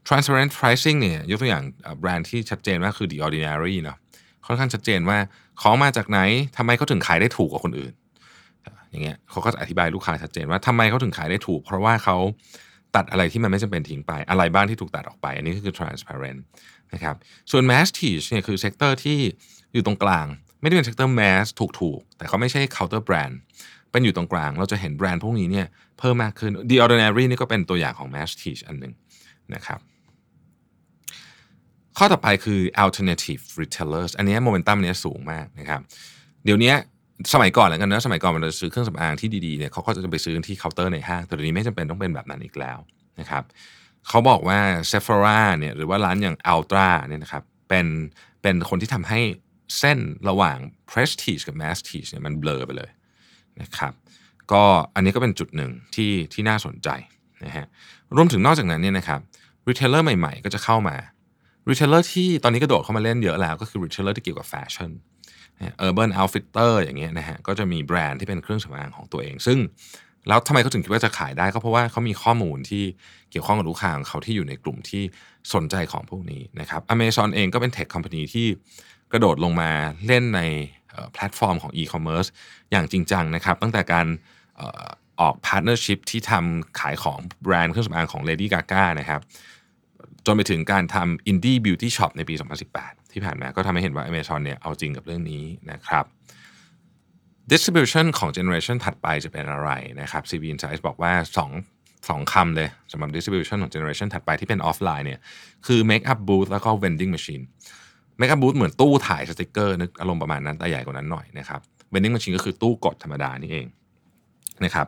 [0.07, 1.63] transparent pricing เนี่ยยกตัวอย่าง
[1.99, 3.97] แบรนด์ที่ชัดเจนว่าคือ The Ordinary เนาะ
[4.45, 5.17] ค่อนข้างชัดเจนว่า
[5.61, 6.19] ของมาจากไหน
[6.57, 7.93] ทำไมเขาถึงขายได้ถูกกว่าคนอื่น
[8.89, 12.17] อย่างเงี้ยเขาก็จะอธิบายลูกค้าชัดเจนว่าทำไมเขาถึงขายได้ถูก เพราะว่าเขา
[12.95, 16.39] ตัดอะไรที่มันไม่จำเป็นทิ้งไป อะไรบ้างที่ถูกตัดออกไป อันนี้ก็คือ transparent
[16.93, 17.15] นะครับ
[17.51, 19.19] ส่วน mass teach เนี่ยคือเซกเตอร์ที่
[19.73, 20.25] อยู่ตรงกลาง
[20.61, 23.33] ไม่ได้เป็น sector mass ถูกๆ แต่เขาไม่ใช่ counter brand
[23.91, 25.67] เป็นอยู่ตรงกลาง เราจะเห็นแบรนด์พวกนี้เนี่ย
[25.99, 28.93] เพิ่มมากขึ้น The Ordinary นี่ก็เป็นตัวอย่างของ mass teach อันหนึ่ง
[29.53, 29.79] นะครับ
[31.97, 35.81] ข้อต่อไปคือ alternative retailers อันนี้โมเมนตัมเนี้ยสูงมากนะครับ
[36.45, 36.73] เดี๋ยวนี้
[37.33, 42.77] สมัยก่อนแล้วกันนะสมัยก่อนมันจะซื้อเครื่องสำอางที่ดีๆเนี่ยเขาก็จะไปซื้อที่เคาน์เตอร์ในห้างแต่เดี๋ยวนี้ไม่จำเป็นต้องเป็นแบบนั้นอีกแล้ว
[43.19, 43.43] นะครับ
[44.07, 44.59] เขาบอกว่า
[44.91, 47.87] Sephora เนี่ยหรือว่าร้านอย่าง Ulta เนี่ยนะครับเป็น
[48.41, 49.19] เป็นคนที่ทำให้
[49.79, 49.99] เส้น
[50.29, 50.57] ระหว่าง
[50.91, 52.89] prestige กับ masstige เนี่ยมันเบลอไปเลย
[53.61, 53.93] นะครับ
[54.51, 54.63] ก็
[54.95, 56.89] อันนี้ก็เป็นจุดหนึ่งที่ที่น่าสนใจ
[57.45, 57.65] นะฮะ
[58.15, 59.19] รวมถึงนอกจากนั้นเนี่ยนะครับ
[59.67, 60.95] retailer ใหม่ๆ ก็จะเข้ามา
[61.69, 64.91] retailer ที่ตอนนี้กระโดดเข้ามาเล่นเยอะแล้วก็คือ retailer ที่เกี่ยวกับแฟชั่น
[65.77, 69.57] Urban Outfitters อย่างเงี้ยนะฮะก็จะมีแบรนด์ที่เป็นเครื่องสำอางของตัวเอง ซึ่ง
[70.27, 72.83] แล้วทำไมเขาถึงคิดว่าจะขายได้ก็เพราะว่าเขามีข้อมูลที่
[73.31, 75.03] เกี่ยวข้องกับลูกค้าของเขาที่อยู่ในกลุ่มที่
[75.53, 78.47] สนใจของพวกนี้นะครับอเมซอนเองก็เป็น tech company ที่
[79.11, 79.71] กระโดดลงมา
[80.07, 80.41] เล่นใน
[81.13, 82.25] แพลตฟอร์มของอีคอมเมิร์ซ
[82.71, 84.07] อย่างจริงจังนะครับ ตั้งแต่การ
[85.21, 89.21] ออก partnership ที่ทำขายของแบรนด์เครื่องสำอางของ Lady Gaga นะครับ
[90.25, 92.35] จนไปถึงการทำ indie beauty shop ในปี
[92.73, 96.05] 2018 ที่ผ่านมาก็ทำให้เห็นว่า Amazon เนี่ยเอาจริงกับเรื่องนี้นะครับ
[97.51, 99.69] distribution ของ generation ถัดไปจะเป็นอะไร
[100.01, 101.13] นะครับ CB Insights บอกว่า
[101.71, 105.19] 2 2คำเลยสำหรับ distribution ของ generation ถัดไปที่เป็นออฟไลน์เนี่ย
[105.67, 107.43] คือ make up booth แล้วก็ vending machine
[108.19, 111.59] make up booth เหมือนตู้ถ่ายสติกเกอร์นึกอารมณ์ประมาณนั้นแต่ใหญ่กว่านั้นหน่อยนะครับ
[111.93, 113.65] vending machine ก็คือตู้กดธรรมดานี่เอง
[114.65, 114.87] นะครับ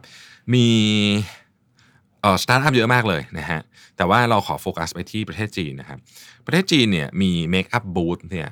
[0.53, 0.67] มี
[2.43, 3.61] สตาร์ทอัพเยอะมากเลยนะฮะ
[3.97, 5.99] แต่ว่าเราขอโฟกัสไปที่ประเทศจีนนะครับ
[6.45, 8.49] ประเทศจีนเนี่ยมี make up booth เนี่ย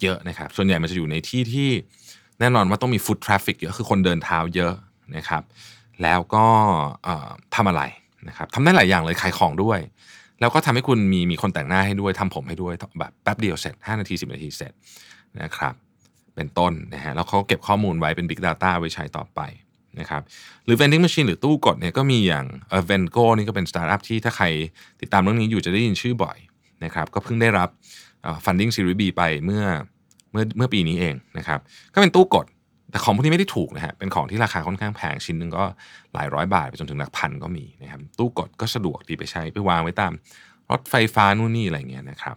[0.00, 1.70] เยอะนะครับส่วนใหญ่มันจะอยู่ในที่ที่
[2.40, 4.74] แน่นอนว่าต้องมี foot traffic เยอะคือคนเดินเท้าเยอะ
[5.16, 5.42] นะครับ
[6.02, 6.46] แล้วก็
[7.54, 7.82] ทำอะไร
[8.28, 9.80] นะครับทำได้หลายอย่างเลยขายของด้วย
[10.40, 14.72] แล้วก็ทำให้คุณมีมีคนแต่งหน้าให้ด้วยทำผมให้ด้วยแบบแป๊บเดียวเสร็จ 5 นาที 10 นาทีเสร็จ
[15.40, 15.74] นะครับ
[16.34, 19.40] เป็นต้นนะฮะแล้วเขาเก็บข้อมูลไว้เป็น Big Data ไว้ใช้ต่อไป
[20.00, 20.22] นะครับ
[20.64, 24.46] หรือ vending machine หรือตู้กดเนี่ยก็มีอย่างเออ Vengo นี่ก็เป็นสตาร์ทอัพที่ถ้าใคร
[25.00, 26.38] ติดตามเรื่องนี้อยู่จะได้ยินชื่อบ่อย
[26.84, 27.68] นะครับก็เพิ่งได้รับ
[28.44, 29.64] funding series B ไปเมื่อ
[30.32, 31.60] เมื่อเมื่อปีนี้เองนะครับ
[31.94, 32.46] ก็เป็นตู้กด
[32.90, 35.64] แต่ของพวกนี้ไม่ได้ถูกนะฮะเป็นของที่ราคาค่อนข้างแพงชิ้นหนึ่งก็
[36.14, 40.12] หลายร้อยบาทไปจนถึงหลักพันก็มีนะครับตู้กดก็สะดวกดีไปใช้ไปวางไว้ตาม
[40.70, 42.36] รถไฟฟ้านู่นนี่อะไรเงี้ยนะครับ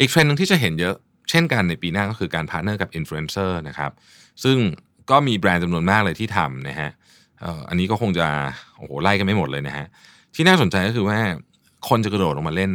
[0.00, 0.94] อีกเทรนด์หนึ่งที่จะเห็นเยอะ
[1.30, 3.92] เช่นกันในปีหน้าก็คือการ partner กับอินฟลูเอนเซอร์นะครับ
[4.44, 4.58] ซึ่ง
[5.10, 6.90] ก็มีแบรนด์จำนวนมากเลยที่ทำนะฮะ
[7.68, 8.26] อันนี้ก็คงจะ
[8.76, 9.86] โอ้โหไล่กันไม่หมดเลยนะฮะ
[10.34, 11.18] ที่น่าสนใจก็คือว่า
[11.88, 12.70] คนจะกระโดดลงมาเล่น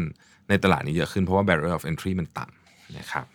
[0.49, 3.25] ในตลาดนี้เยอะขึ้นเพราะว่า barrier of entry มันต่ำนะครับ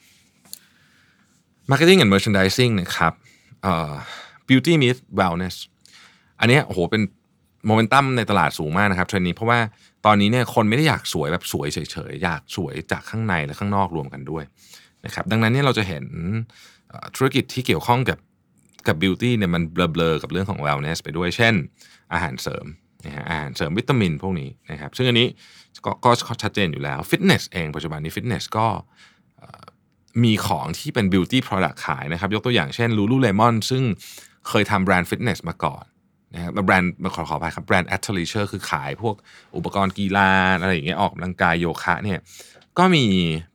[1.71, 3.13] marketing and merchandising นะครับ
[4.49, 5.57] beauty meets wellness
[6.41, 7.03] อันนี้โอ้โหเป็น
[7.67, 9.59] โมเมนตัมในตลาดสูงมากนะครับเทรนนี้เพราะว่า
[10.07, 11.79] ตอนนี้เนี่ยคนไม่ได้อยากสวยแบบสวยเฉ
[12.11, 14.45] ยๆ อยากสวยจากข้างในและข้างนอกรวมกันด้วย
[15.07, 16.05] นะครับดังนั้นเนี่ยเราจะเห็น
[17.17, 18.19] ธุรกิจที่เกี่ยวข้องกับ
[18.87, 21.55] กับ beauty เนี่ยมันเบลอๆกับเรื่องของ wellness ไปด้วย เช่น
[22.13, 22.67] อาหารเสริม
[23.05, 25.29] นะฮะอาหารเสริมวิตามินพวกนี้นะครับ ซึ่งอันนี้
[25.85, 26.11] ก็ก็
[26.43, 28.67] ชัดเจนอยู่แล้วฟิตเนสเองปัจจุบันนี้ฟิตเนสก็
[30.25, 33.83] มีของที่เป็น beauty product ขายนะครับ ยกตัวอย่างเช่น Lululemon ซึ่ง
[34.49, 35.85] เคยทำแบรนด์ฟิตเนสมาก่อน
[36.35, 39.15] นะครับแบรนด์ขอขอไปครับแบรนด์ a t h l e i s u r e คือขายพวก
[39.57, 42.19] อุปกรณ์กีฬาอะไรอย่างเงี้ยออกกำลังกายโยคะเนี่ย
[42.79, 43.05] ก็มี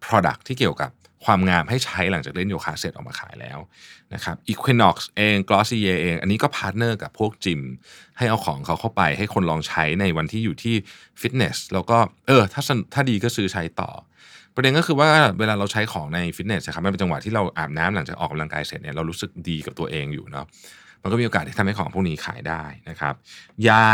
[0.06, 0.92] product ที่เกี่ยวกับ
[1.28, 3.60] ความงามให้ใช้หลังจากเล่นโยคะเสร็จออกมาขายแล้ว
[4.14, 7.62] นะครับ Equinox เอง Glossier เอง อันนี้ก็ partner กับพวกจิม
[8.18, 10.76] ให้เอาของเขาเข้าไปให้คนลองใช้ในวันที่อยู่ที่
[11.22, 12.62] ฟิตเนสแล้วก็เออถ้า
[12.94, 13.92] ถ้าดีก็ซื้อใช้ต่อ
[14.56, 15.10] ประเด็นก็คือว่า
[15.40, 20.46] เวลาเราใช้ของในฟิตเนสครับมันเป็นจังหวะที่เราอาบน้ำหลังจากออกกำลังกายเสร็จเนี่ยเรารู้สึกดีกับตัวเองอยู่เนาะ
[21.02, 23.14] มันก็มีโอกาสที่ทำให้ของพวกนี้ขายได้นะครับ
[23.68, 23.88] ยา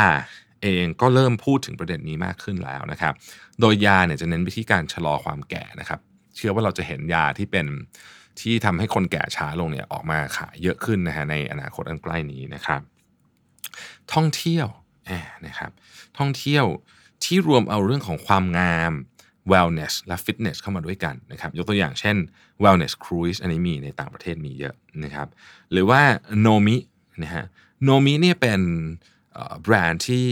[0.63, 3.13] เองก็เริ่มพูดถึงประเด็นนี้มากขึ้นแล้วนะครับ
[3.59, 5.99] โดยยาเนี่ยจะเน้นไปที่การชะลอความแก่นะครับ
[6.35, 7.67] เชื่อว่าเราจะเห็นยาที่เป็น
[8.39, 12.81] ที่ทำให้คนแก่ช้าลงเนี่ยออกมาขายเยอะขึ้นนะฮะในอนาคตอันใกล้นี้นะครับ
[14.13, 14.67] ท่องเที่ยว
[15.47, 15.71] นะครับ
[16.17, 16.65] ท่องเที่ยว
[17.23, 18.93] ที่รวมเอาเรื่องของความงาม
[19.51, 22.17] wellness และ fitness เข้ามาด้วยกันนะครับ ยกตัวอย่างเช่น
[22.63, 25.27] wellness cruise อันนี้มีในต่างประเทศมีเยอะนะครับ
[25.71, 26.01] หรือว่า
[26.45, 26.77] Nomi
[27.23, 27.45] นะฮะ
[27.87, 28.61] Nomi เนี่ยเป็น
[29.63, 30.27] แบรนด์ที่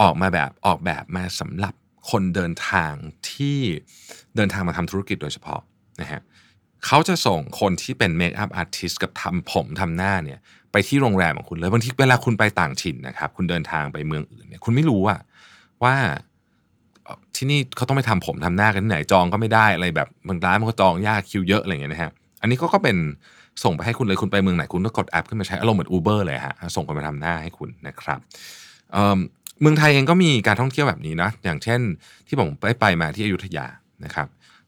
[0.00, 1.74] ออกมาแบบออกแบบมาสำหรับ
[2.10, 2.94] คนเดินทาง
[3.30, 3.58] ที่
[4.36, 5.60] เดินทางมาทำธุรกิจโดยเฉพาะ
[6.00, 6.20] นะฮะ
[6.86, 10.38] เขาจะส่งคนที่เป็นเมคอัพอาร์ติสกับทำผมทำหน้าเนี่ย
[10.72, 15.16] ไปที่โรงแรมของคุณเลยบางทีเวลาคุณไปต่างถิ่นนะครับ คุณเดินทางไปเมืองอื่นเนี่ยคุณไม่รู้ว่า
[15.82, 15.94] ว่า
[17.36, 22.96] ที่นี่เขาต้องไปทำผมทำหน้ากันที่ไหนจองก็ไม่ได้อะไรแบบบางร้านมันก็จองยากคิวเยอะอะไรอย่างเงี้ยนะฮะอันนี้ก็ก็เป็น
[23.64, 28.18] ส่งไปให้คุณเลยคุณไปเมืองไหนคุณก็กดแอปขึ้นมาใช้อารมณ์เหมือน Uber เลยฮะส่งคนมาทำหน้าให้คุณนะครับ
[29.60, 31.80] เมืองไทยเองก็มีการท่องเที่ยวแบบนี้นะอย่างเช่น
[32.26, 33.66] ที่ผมไปไปมาที่อยุธยา
[34.04, 34.26] นะครับ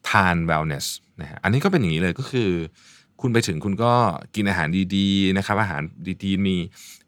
[0.09, 0.87] ทาน wellness
[1.21, 2.51] นะฮะอันนี้ก็เป็นอย่างนี้เลยก็คือ
[3.21, 3.93] คุณไปถึงคุณก็
[4.35, 5.83] กินอาหารดีๆนะครับอาหาร
[6.25, 6.57] ดีๆมี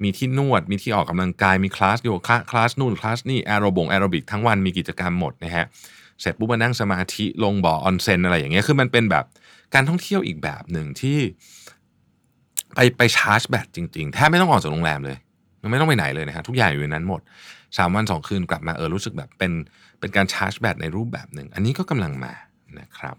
[0.03, 5.65] มีที่นวด มีที่ออกกำลังกายมีคลาสโยคะคลาสนู่นคลาสนี่แอโรบงแอโรบิกทั้งวันมีกิจกรรมหมดนะฮะ
[6.21, 9.25] เสร็จปุ๊บมานั่งสมาธิลงบ่อออนเซนอะไรอย่างเงี้ยคือมันเป็นแบบ
[9.75, 11.19] การท่องเที่ยวอีกแบบหนึ่งที่
[12.75, 15.19] ไปไปชาร์จแบตจริงๆแทบไม่ต้องออกจากโรงแรมเลย
[15.71, 17.21] ไม่ต้องไปไหนเลยนะครับทุกอย่างอยู่ในนั้นหมด
[17.77, 19.53] สามวันสองคืนกลับมาเออรู้สึกแบบเป็น
[20.01, 22.33] เป็นการชาร์จแบตในรูปแบบหนึ่ง อันนี้ก็กำลังมา
[22.81, 23.17] นะครับ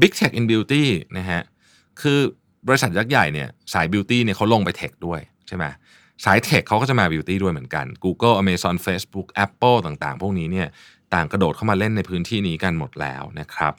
[0.00, 0.84] Big Tech in Beauty
[1.16, 1.40] นะฮะ
[2.00, 2.20] คือ
[2.68, 5.64] บริษัทยักษ์ใหญ่เนี่ยสาย beauty เนี่ยเขาลงไป tech ด้วยใช่ไหม
[6.24, 10.68] สาย tech เขาก็จะมา beauty ด้วยเหมือนกัน Google Amazon Facebook Apple ต่างๆ พวกนี้เนี่ย
[11.14, 13.72] ต่างกระโดดเข้ามาเล่นในพื้นที่นี้กันหมดแล้วนะครับ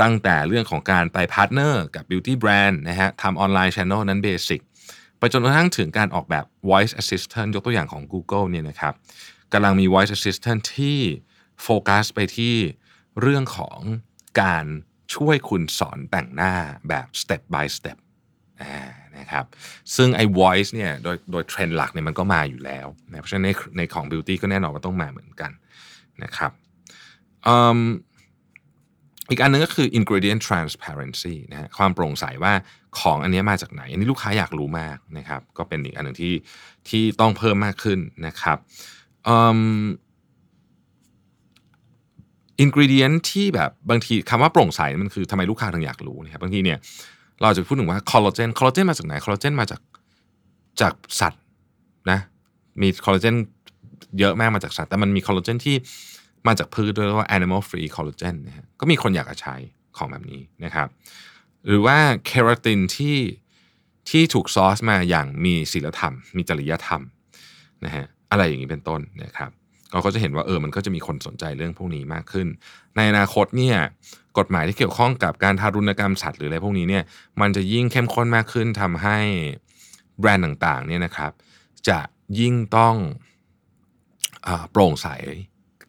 [0.00, 4.60] ตั้งแต่เรื่องของการไปพาร์ทเนอร์กับบิวตี้แบรนด์นะฮะทำออนไลน์ช ANNEL นั้นเบสิก
[5.32, 8.94] จนกระทั่งถึงการออกแบบ voice assistant ยกตัวอย่างของ Google เนี่ยนะครับ
[9.52, 10.98] กำลังมี voice assistant ที่
[11.62, 12.54] โฟกัสไปที่
[13.20, 13.78] เรื่องของ
[14.42, 14.66] การ
[15.14, 16.54] ช่วยคุณสอนแต่งหน้า
[16.88, 17.98] แบบ step by step
[19.18, 19.44] นะครับ
[19.96, 25.50] ซึ่งไอ้ voice เนี่ยโดยโดยเทรนด์หลักเนี่ยมันก็มาอยู่แล้วนะเพราะฉะนั้นในในของ beauty ก็แน่นอนว่าต้องมาเหมือนกัน
[26.22, 26.52] นะครับ
[29.30, 32.52] อีกอันนึงก็คือ ingredient transparency นะฮะความโปร่งใสว่า
[32.98, 36.34] ของอันนี้มาจากไหน อันนี้ลูกค้าอยากรู้มากนะครับ ก็เป็นอีกอันหนึ่งที่
[36.88, 38.58] ที่ต้องเพิ่มมากขึ้นนะครับ
[42.60, 46.78] อินกริเดียนที่แบบบางทีคำว่าโปร่งใสมันคือทำไมลูกค้าถึงอยากรู้นะครับบางทีเนี่ย
[47.42, 49.80] เราจะพูดถึงว่าคอลลาเจนคอลลาเจนมาจากไหนคอลลาเจนมาจาก
[50.80, 51.42] จากสัตว์
[52.10, 52.18] นะ
[52.80, 53.34] มีคอลลาเจน
[54.18, 55.76] เยอะมากมาจากสัตว์แต่มันมีคอลลาเจนที่
[56.46, 59.56] มาจากพืชด้วยว่า animal free collagen นะฮะก็มีคนอยากจะใช้
[59.96, 60.88] ของแบบนี้นะครับ
[61.66, 63.16] หรือว่าเคราตินที่
[64.10, 67.02] ที่ถูกซอสมาอย่างมีศีลธรรม มีจริยธรรม
[67.84, 69.50] นะฮะอะไรอย่างนี้เป็นต้นนะครับ
[69.92, 72.46] เราก็จะเห็นว่าเออมันก็จะมีคนสนใจเรื่องพวกนี้มากขึ้น
[72.96, 73.76] ในอนาคตเนี่ย
[74.38, 77.04] กฎหมายที่เกี่ยวข้องกับการทารุณกรรมสัตว์หรืออะไรพวกนี้เนี่ย
[77.40, 79.18] มันจะยิ่งเข้มข้นมากขึ้นทำให้
[80.18, 81.32] แบรนด์ต่างๆเนี่ยนะครับ
[81.88, 81.98] จะ
[82.40, 82.96] ยิ่งต้อง
[84.70, 85.08] โปร่งใส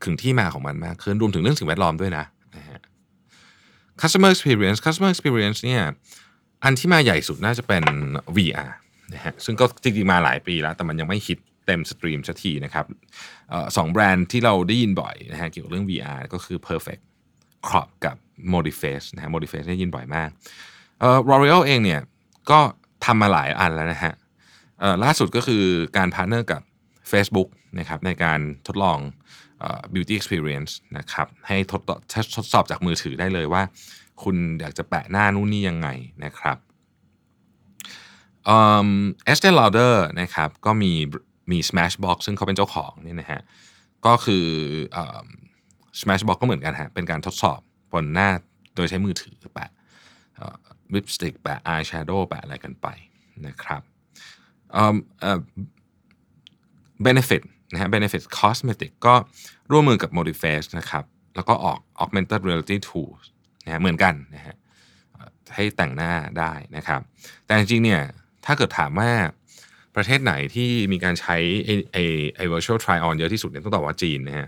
[0.05, 2.25] ถึงที่มาของมันมากขึ้นรวมถึงเรื่องสิ่งแวดล้อมด้วยนะ
[2.57, 2.79] นะฮะ
[4.01, 5.81] customer experience customer experience เนี่ย
[6.63, 7.83] อันที่มาใหญ่สุดน่าจะเป็น
[8.37, 8.71] VR
[9.13, 12.85] นะฮะซึ่งก็จริงๆมาหลายปีแล้ว แต่มันยังไม่ฮิตเต็มสตรีมสักทีนะครับ
[13.77, 17.01] สองแบรนด์ที่เราได้ยินบ่อยนะฮะเกี่ยวกับเรื่อง VR ก็คือ Perfect
[17.67, 18.15] Crop กับ
[18.53, 20.29] Modiface นะฮะ Modiface ได้ยินบ่อยมาก
[20.99, 22.01] เอ่อ L'Oreal เองเนี่ย
[22.51, 22.59] ก็
[23.05, 24.13] ทำมาหลายอันแล้วนะฮะ
[25.03, 25.63] ล่าสุดก็คือ
[25.97, 26.61] การ partner กับ
[27.11, 28.99] Facebook นะครับในการทดลอง
[29.93, 31.81] beauty experience นะครับให้ทด
[32.35, 33.63] ทดสอบจากมือถือได้เลยว่า
[34.23, 35.87] คุณอยากจะแปะหน้านู่นนี่ยังไง
[36.25, 36.57] นะครับ
[38.45, 40.91] Estée Lauder นะครับก็มี
[41.51, 43.41] มี Smashbox ซึ่งเขาเป็นเจ้าของนี่นะฮะ
[44.05, 44.45] ก็คือ
[46.01, 47.59] Smashbox ก็เหมือนกันฮะเป็นการทดสอบ
[47.91, 48.29] บนหน้า
[48.75, 49.69] โดยใช้มือถือแปะ
[50.93, 52.87] ลิปสติกแปะอายแชโดว์แปะอะไรกันไป
[53.47, 53.81] นะครับ
[57.01, 57.43] เบนฟิต
[57.75, 59.15] นะฮะ Benefit Cosmetic ก็
[59.71, 61.03] ร่วมมือกับ Modiface นะครับ
[61.35, 63.23] แล้วก็ออก Augmented Reality Tools
[63.65, 64.55] นะฮะเหมือนกันนะฮะ
[65.55, 67.01] ให้แต่งหน้าได้นะครับ
[67.45, 68.01] แต่จริงๆเนี่ย
[68.45, 69.11] ถ้าเกิดถามว่า
[69.95, 71.97] ประเทศไหนที่มีการใช้ไอไอ
[72.35, 74.47] ไอ virtual try on เยอะที่สุดเนี่ยต้องตอบว่าจีนนะฮะ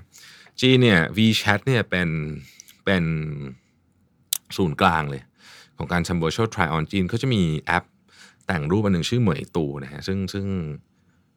[0.61, 2.09] จีนเนี่ย WeChat เนี่ยเป็น
[2.85, 3.03] เป็น
[4.57, 5.23] ศูนย์กลางเลย
[5.77, 7.83] ของการทำ virtual try on จีนเขาจะมีแอป
[8.47, 10.45] แต่งรูปอันหนึ่งชื่อเหมยตูนะฮะซึ่งซึ่ง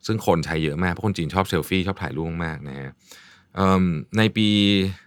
[0.07, 2.91] ซึ่งคนใช้เยอะมาก เพราะคนจีนชอบเซลฟี่ชอบถ่ายรูปมากนะฮะ
[4.19, 4.49] ในปี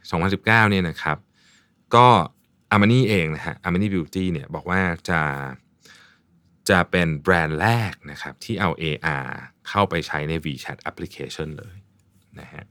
[0.02, 1.18] 2019เนี่ยนะครับ
[1.96, 2.08] ก็
[2.72, 5.22] อามานี่เองนะฮะอามานี่บิวตี้เนี่ยบอกว่าจะ
[6.70, 9.28] จะเป็นแบรนด์แรกนะครับที่เอา AR
[9.70, 11.76] เข้าไปใช้ใน WeChat application เลย
[12.40, 12.64] นะฮะ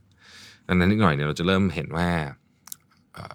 [0.67, 2.09] ดังนั้นนิดหน่อยเนี่ยเราจะเริ่มเห็นว่า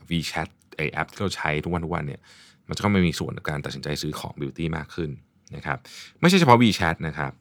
[0.10, 2.22] WeChat ไอแอปที่เราใช้ทุกวันทุกวันเนี่ย
[2.68, 5.10] มันจะเข้ามามีส่วนในการตัดสินใจซื้อของบิวตี้มากขึ้น
[5.56, 5.78] นะครับ
[6.22, 7.32] ไม่ใช่เฉพาะ WeChat นะครับ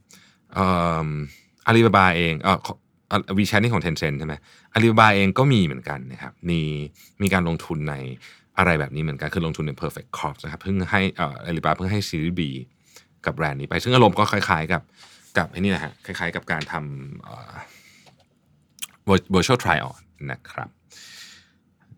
[0.57, 2.57] อาลีบาบาเองเออ
[3.39, 4.35] วีแชทนี่ของ Tencent ใช่ไหม
[4.75, 6.61] อาลีบาบาเองก็มีเหมือนกันนะครับมี
[7.23, 7.95] มีการลงทุนใน
[8.59, 12.41] อะไรแบบนี้เหมือนกัน คือลงทุนใน Perfect Corp นะครับเพิ่งให้อออาลีบาเพิ่งให้ซีรีส์ B
[13.25, 14.83] กับแบรนด์นี้ไป ซึ่งอารมณ์ก็คล้ายๆกับ
[15.39, 20.69] กับไอ้นี่นะฮะคล้ายๆกับการทำ virtual try on นะครับ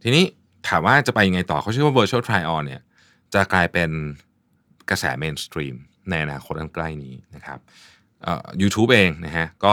[0.02, 0.24] ทีนี้
[0.68, 2.82] ถามว่าจะไปยังไงต่อเขาเชื่อว่า virtual try on เนี่ย
[3.34, 3.90] จะกลายเป็น
[4.90, 5.74] กระแส mainstream
[6.10, 7.58] ในอนาคตอันใกล้นี้นะครับ
[8.62, 9.72] ยูทูบเองนะฮะก็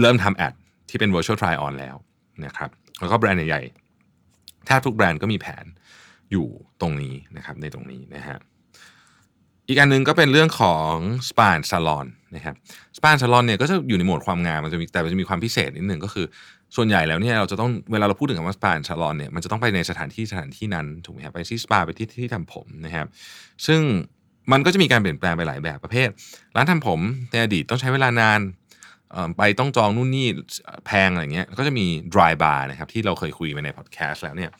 [0.00, 0.54] เริ่มทำแอด
[0.88, 1.96] ที่เป็น virtual try on แล้ว
[2.44, 2.70] นะครับ
[3.00, 5.64] แล้วก็แบรนด์ใหญ่ๆแทบทุกแบรนด์ก็มีแผน
[6.32, 6.46] อยู่
[6.80, 8.38] ตรงนี้นะครับในตรงนี้นะฮะ
[9.68, 10.92] อีกอันนึงก็เป็นเรื่องของ
[11.28, 12.54] สปาซาลอนนะครับ
[12.96, 16.26] สปาซาลอนเนี่ยก็จะอยู่ในโหมดความงามมันจะมีแต่มันจะมีความพิเศษนิดหนึ่งก็คือ
[16.76, 23.06] ส่วนใหญ่แล้วเนี่ยเราจะต้องเวลาเราพูดถึงคำว่าสปาซาลอนเนี่ยมันจะต้องไปในสถานที่สถานที่นั้นถูกไหมครับไปที่สปาไปที่ที่ทำผมนะครับ
[23.66, 23.80] ซึ่ง
[24.52, 26.08] มันก็จะมีการเปลี่ยนแปลงไปหลายแบบประเภท
[26.56, 27.00] ร้านทำผม
[27.30, 28.40] ในอดีตต้องใช้เวลานาน
[29.36, 30.26] ไปต้องจองนู่นนี่
[30.86, 34.50] แพงอะไรเงี้ยก็จะมี dry bar นะครับที่เราเคยคุยไปในพอดแคสต์แล้วเนี่ย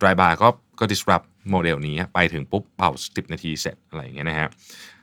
[0.00, 0.48] dry bar ก็
[0.80, 4.48] ก็ disrupt โมเดลนี้ไปถึงปุ๊บเป่าสิบนาทีเสร็จอะไรอย่างเงี้ยนะฮะ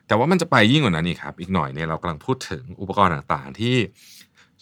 [0.07, 3.75] แต่ว่ามันจะไปยิ่งกว่านั้นอีกครับ อีกหน่อยเนี่ยเรากำลังพูดถึงอุปกรณ์ต่างๆ ที่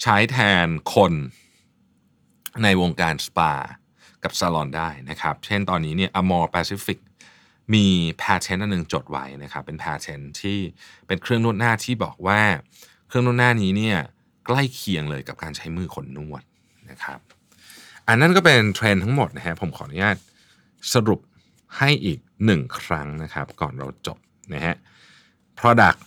[0.01, 1.13] ใช้แทนคน
[2.63, 3.53] ในวงการสปา
[4.23, 6.99] กับซาลอนได้นะครับ เช่นตอนนี้เนี่ย Amore Pacific
[8.21, 10.57] patent อันหนึ่งจดไว้นะครับเป็น patent ที่
[11.07, 12.41] เป็นเครื่องนวดหน้าที่บอกว่า
[13.07, 13.97] เครื่องนวดหน้านี้เนี่ย
[14.45, 16.43] ใกล้เคียงเลยกับการใช้มือคนนวด
[16.89, 17.19] นะครับ
[18.07, 20.17] อันนั้นก็เป็นเทรนด์ทั้งหมดนะฮะผมขออนุญาต
[20.93, 21.19] สรุป
[21.77, 24.17] ให้อีกหนึ่งครั้งนะครับ ก่อนเราจบ
[24.53, 24.75] นะฮะ
[25.59, 25.99] product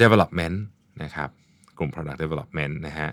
[0.00, 0.56] development
[1.02, 1.30] นะครับ
[1.78, 3.08] กลุ่ม product development นะฮะ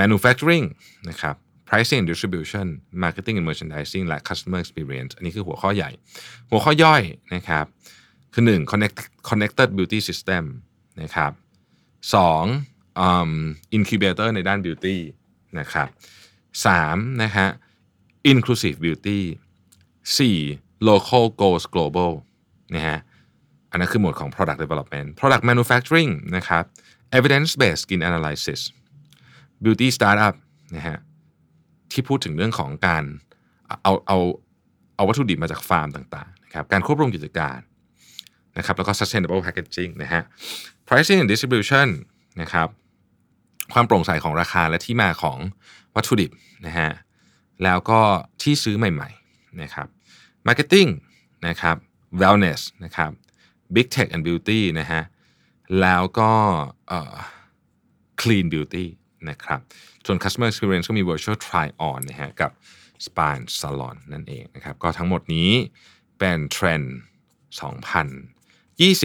[0.00, 0.66] manufacturing
[1.08, 1.36] นะครับ
[1.72, 2.66] pricing and distribution
[3.04, 5.90] marketing and merchandising และ customer experience อันนี้คือหัวข้อใหญ่
[6.50, 7.02] หัวข้อย่อย
[7.34, 7.64] นะครับ
[8.32, 8.96] คือ 1 connect
[9.28, 10.44] connected beauty system
[11.02, 11.32] นะครับ
[12.12, 13.30] 2 um,
[13.76, 14.96] incubator ในด้าน beauty
[15.58, 15.88] นะครับ
[16.64, 17.48] 3นะฮะ
[18.32, 19.20] inclusive beauty
[20.16, 22.12] 4 local goes global
[22.74, 22.98] นะฮะ
[23.70, 26.64] อันนั้นคือหมวดของ product development product manufacturing นะครับ
[27.18, 28.60] evidence based skin analysis
[29.64, 30.34] beauty startup
[30.76, 30.98] นะฮะ
[31.92, 33.04] ที่พูดถึงเรื่องของการ
[33.82, 34.18] เอาเอา
[34.96, 37.58] เอาวัตถุดิบมาจากฟาร์มต่างๆนะครับการควบรวมกิจการ
[38.56, 40.22] นะครับแล้วก็ sustainable packaging นะฮะ
[40.86, 41.88] pricing and distribution
[42.40, 42.68] นะครับ
[43.72, 45.38] ความโปร่งใสของราคาและที่มาของ
[45.96, 46.30] วัตถุดิบ
[46.66, 46.90] นะฮะ
[47.64, 48.00] แล้วก็
[48.42, 49.86] ที่ซื้อใหม่ๆนะครับ
[50.46, 50.90] marketing
[51.48, 51.76] นะครับ
[52.20, 53.10] wellness นะครับ
[53.74, 55.02] big tech and beauty นะฮะ
[55.80, 56.32] แล้วก็
[58.20, 58.86] clean beauty
[59.30, 59.60] นะครับ
[60.06, 62.50] ส่วน customer experience ก็มี virtual try on นะฮะกับ
[63.06, 63.30] spa
[63.60, 65.50] salon นั่นเองนะครับ ก็ทั้งหมดนี้
[66.18, 66.96] เป็นเทรนด์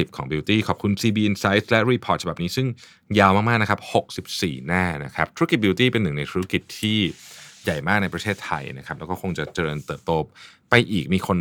[0.08, 2.68] 2020 ของ Beauty ขอบคุณ CB Insights และ Report ฉบับนี้ซึ่ง
[3.20, 3.80] ยาวมาก ๆ นะครับ
[4.24, 6.98] 64 หน้านะครับ ธุรกิจ Beauty เป็นหนึ่งในธุรกิจที่
[7.64, 10.12] ใหญ่มากในประเทศไทยนะครับ แล้วก็คงจะเจริญเติบโต
[10.70, 11.40] ไปอีกมีคน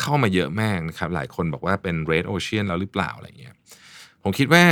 [0.00, 3.54] เข้ามาเยอะมากนะครับ หลายคนบอกว่าเป็น Red Ocean แล้วหรือเปล่าอะไรเงี้ย
[4.22, 4.64] ผมคิดว่า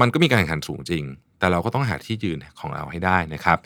[0.00, 1.04] มันก็มีการแข่งขันสูงจริง
[1.40, 3.58] แต่เราก็ต้องหาที่ยืนของเราให้ได้นะครับ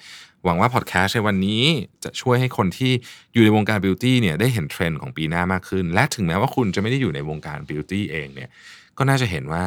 [0.45, 1.65] หวังว่าพอดแคสต์ในวันนี้
[2.05, 2.93] จะช่วยให้คนที่
[3.33, 8.51] อยู่ในวงการ beauty เนี่ยได้เห็นเทรนด์ของปีหน้ามากขึ้น และถึงแม้ว่าคุณจะไม่ได้อยู่ในวงการ beauty เองเนี่ย
[8.99, 9.65] ก็น่าจะเห็นว่า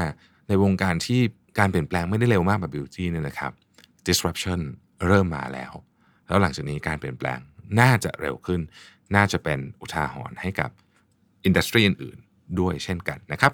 [0.50, 1.20] ในวงการที่
[1.60, 3.52] การเปลี่ยนแปลงไม่ได้เร็วมากแบบ beauty เนี่ยนะครับ
[4.08, 4.62] disruption
[5.08, 5.74] เริ่มมาแล้ว
[6.28, 7.40] แล้วหลังจากนี้การเปลี่ยนแปลง
[7.80, 8.62] น่าจะเร็วขึ้น
[9.16, 10.70] น่าจะเป็นอุทาหรณ์ให้กับ
[11.46, 13.52] อินดัสทรีอื่นๆด้วยเช่นกันนะครับ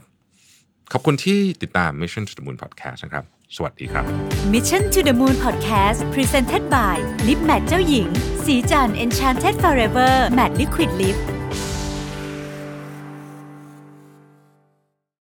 [0.96, 3.24] ขอบคุณที่ติดตาม Mission to the Moon Podcast นะครับ
[3.56, 4.06] สวัสดีครับ
[4.54, 6.96] Mission to the Moon Podcast Presented by
[7.28, 8.08] Lip Matte เจ้าหญิง
[8.46, 11.18] สีจัน Enchanted Forever Matte Liquid Lip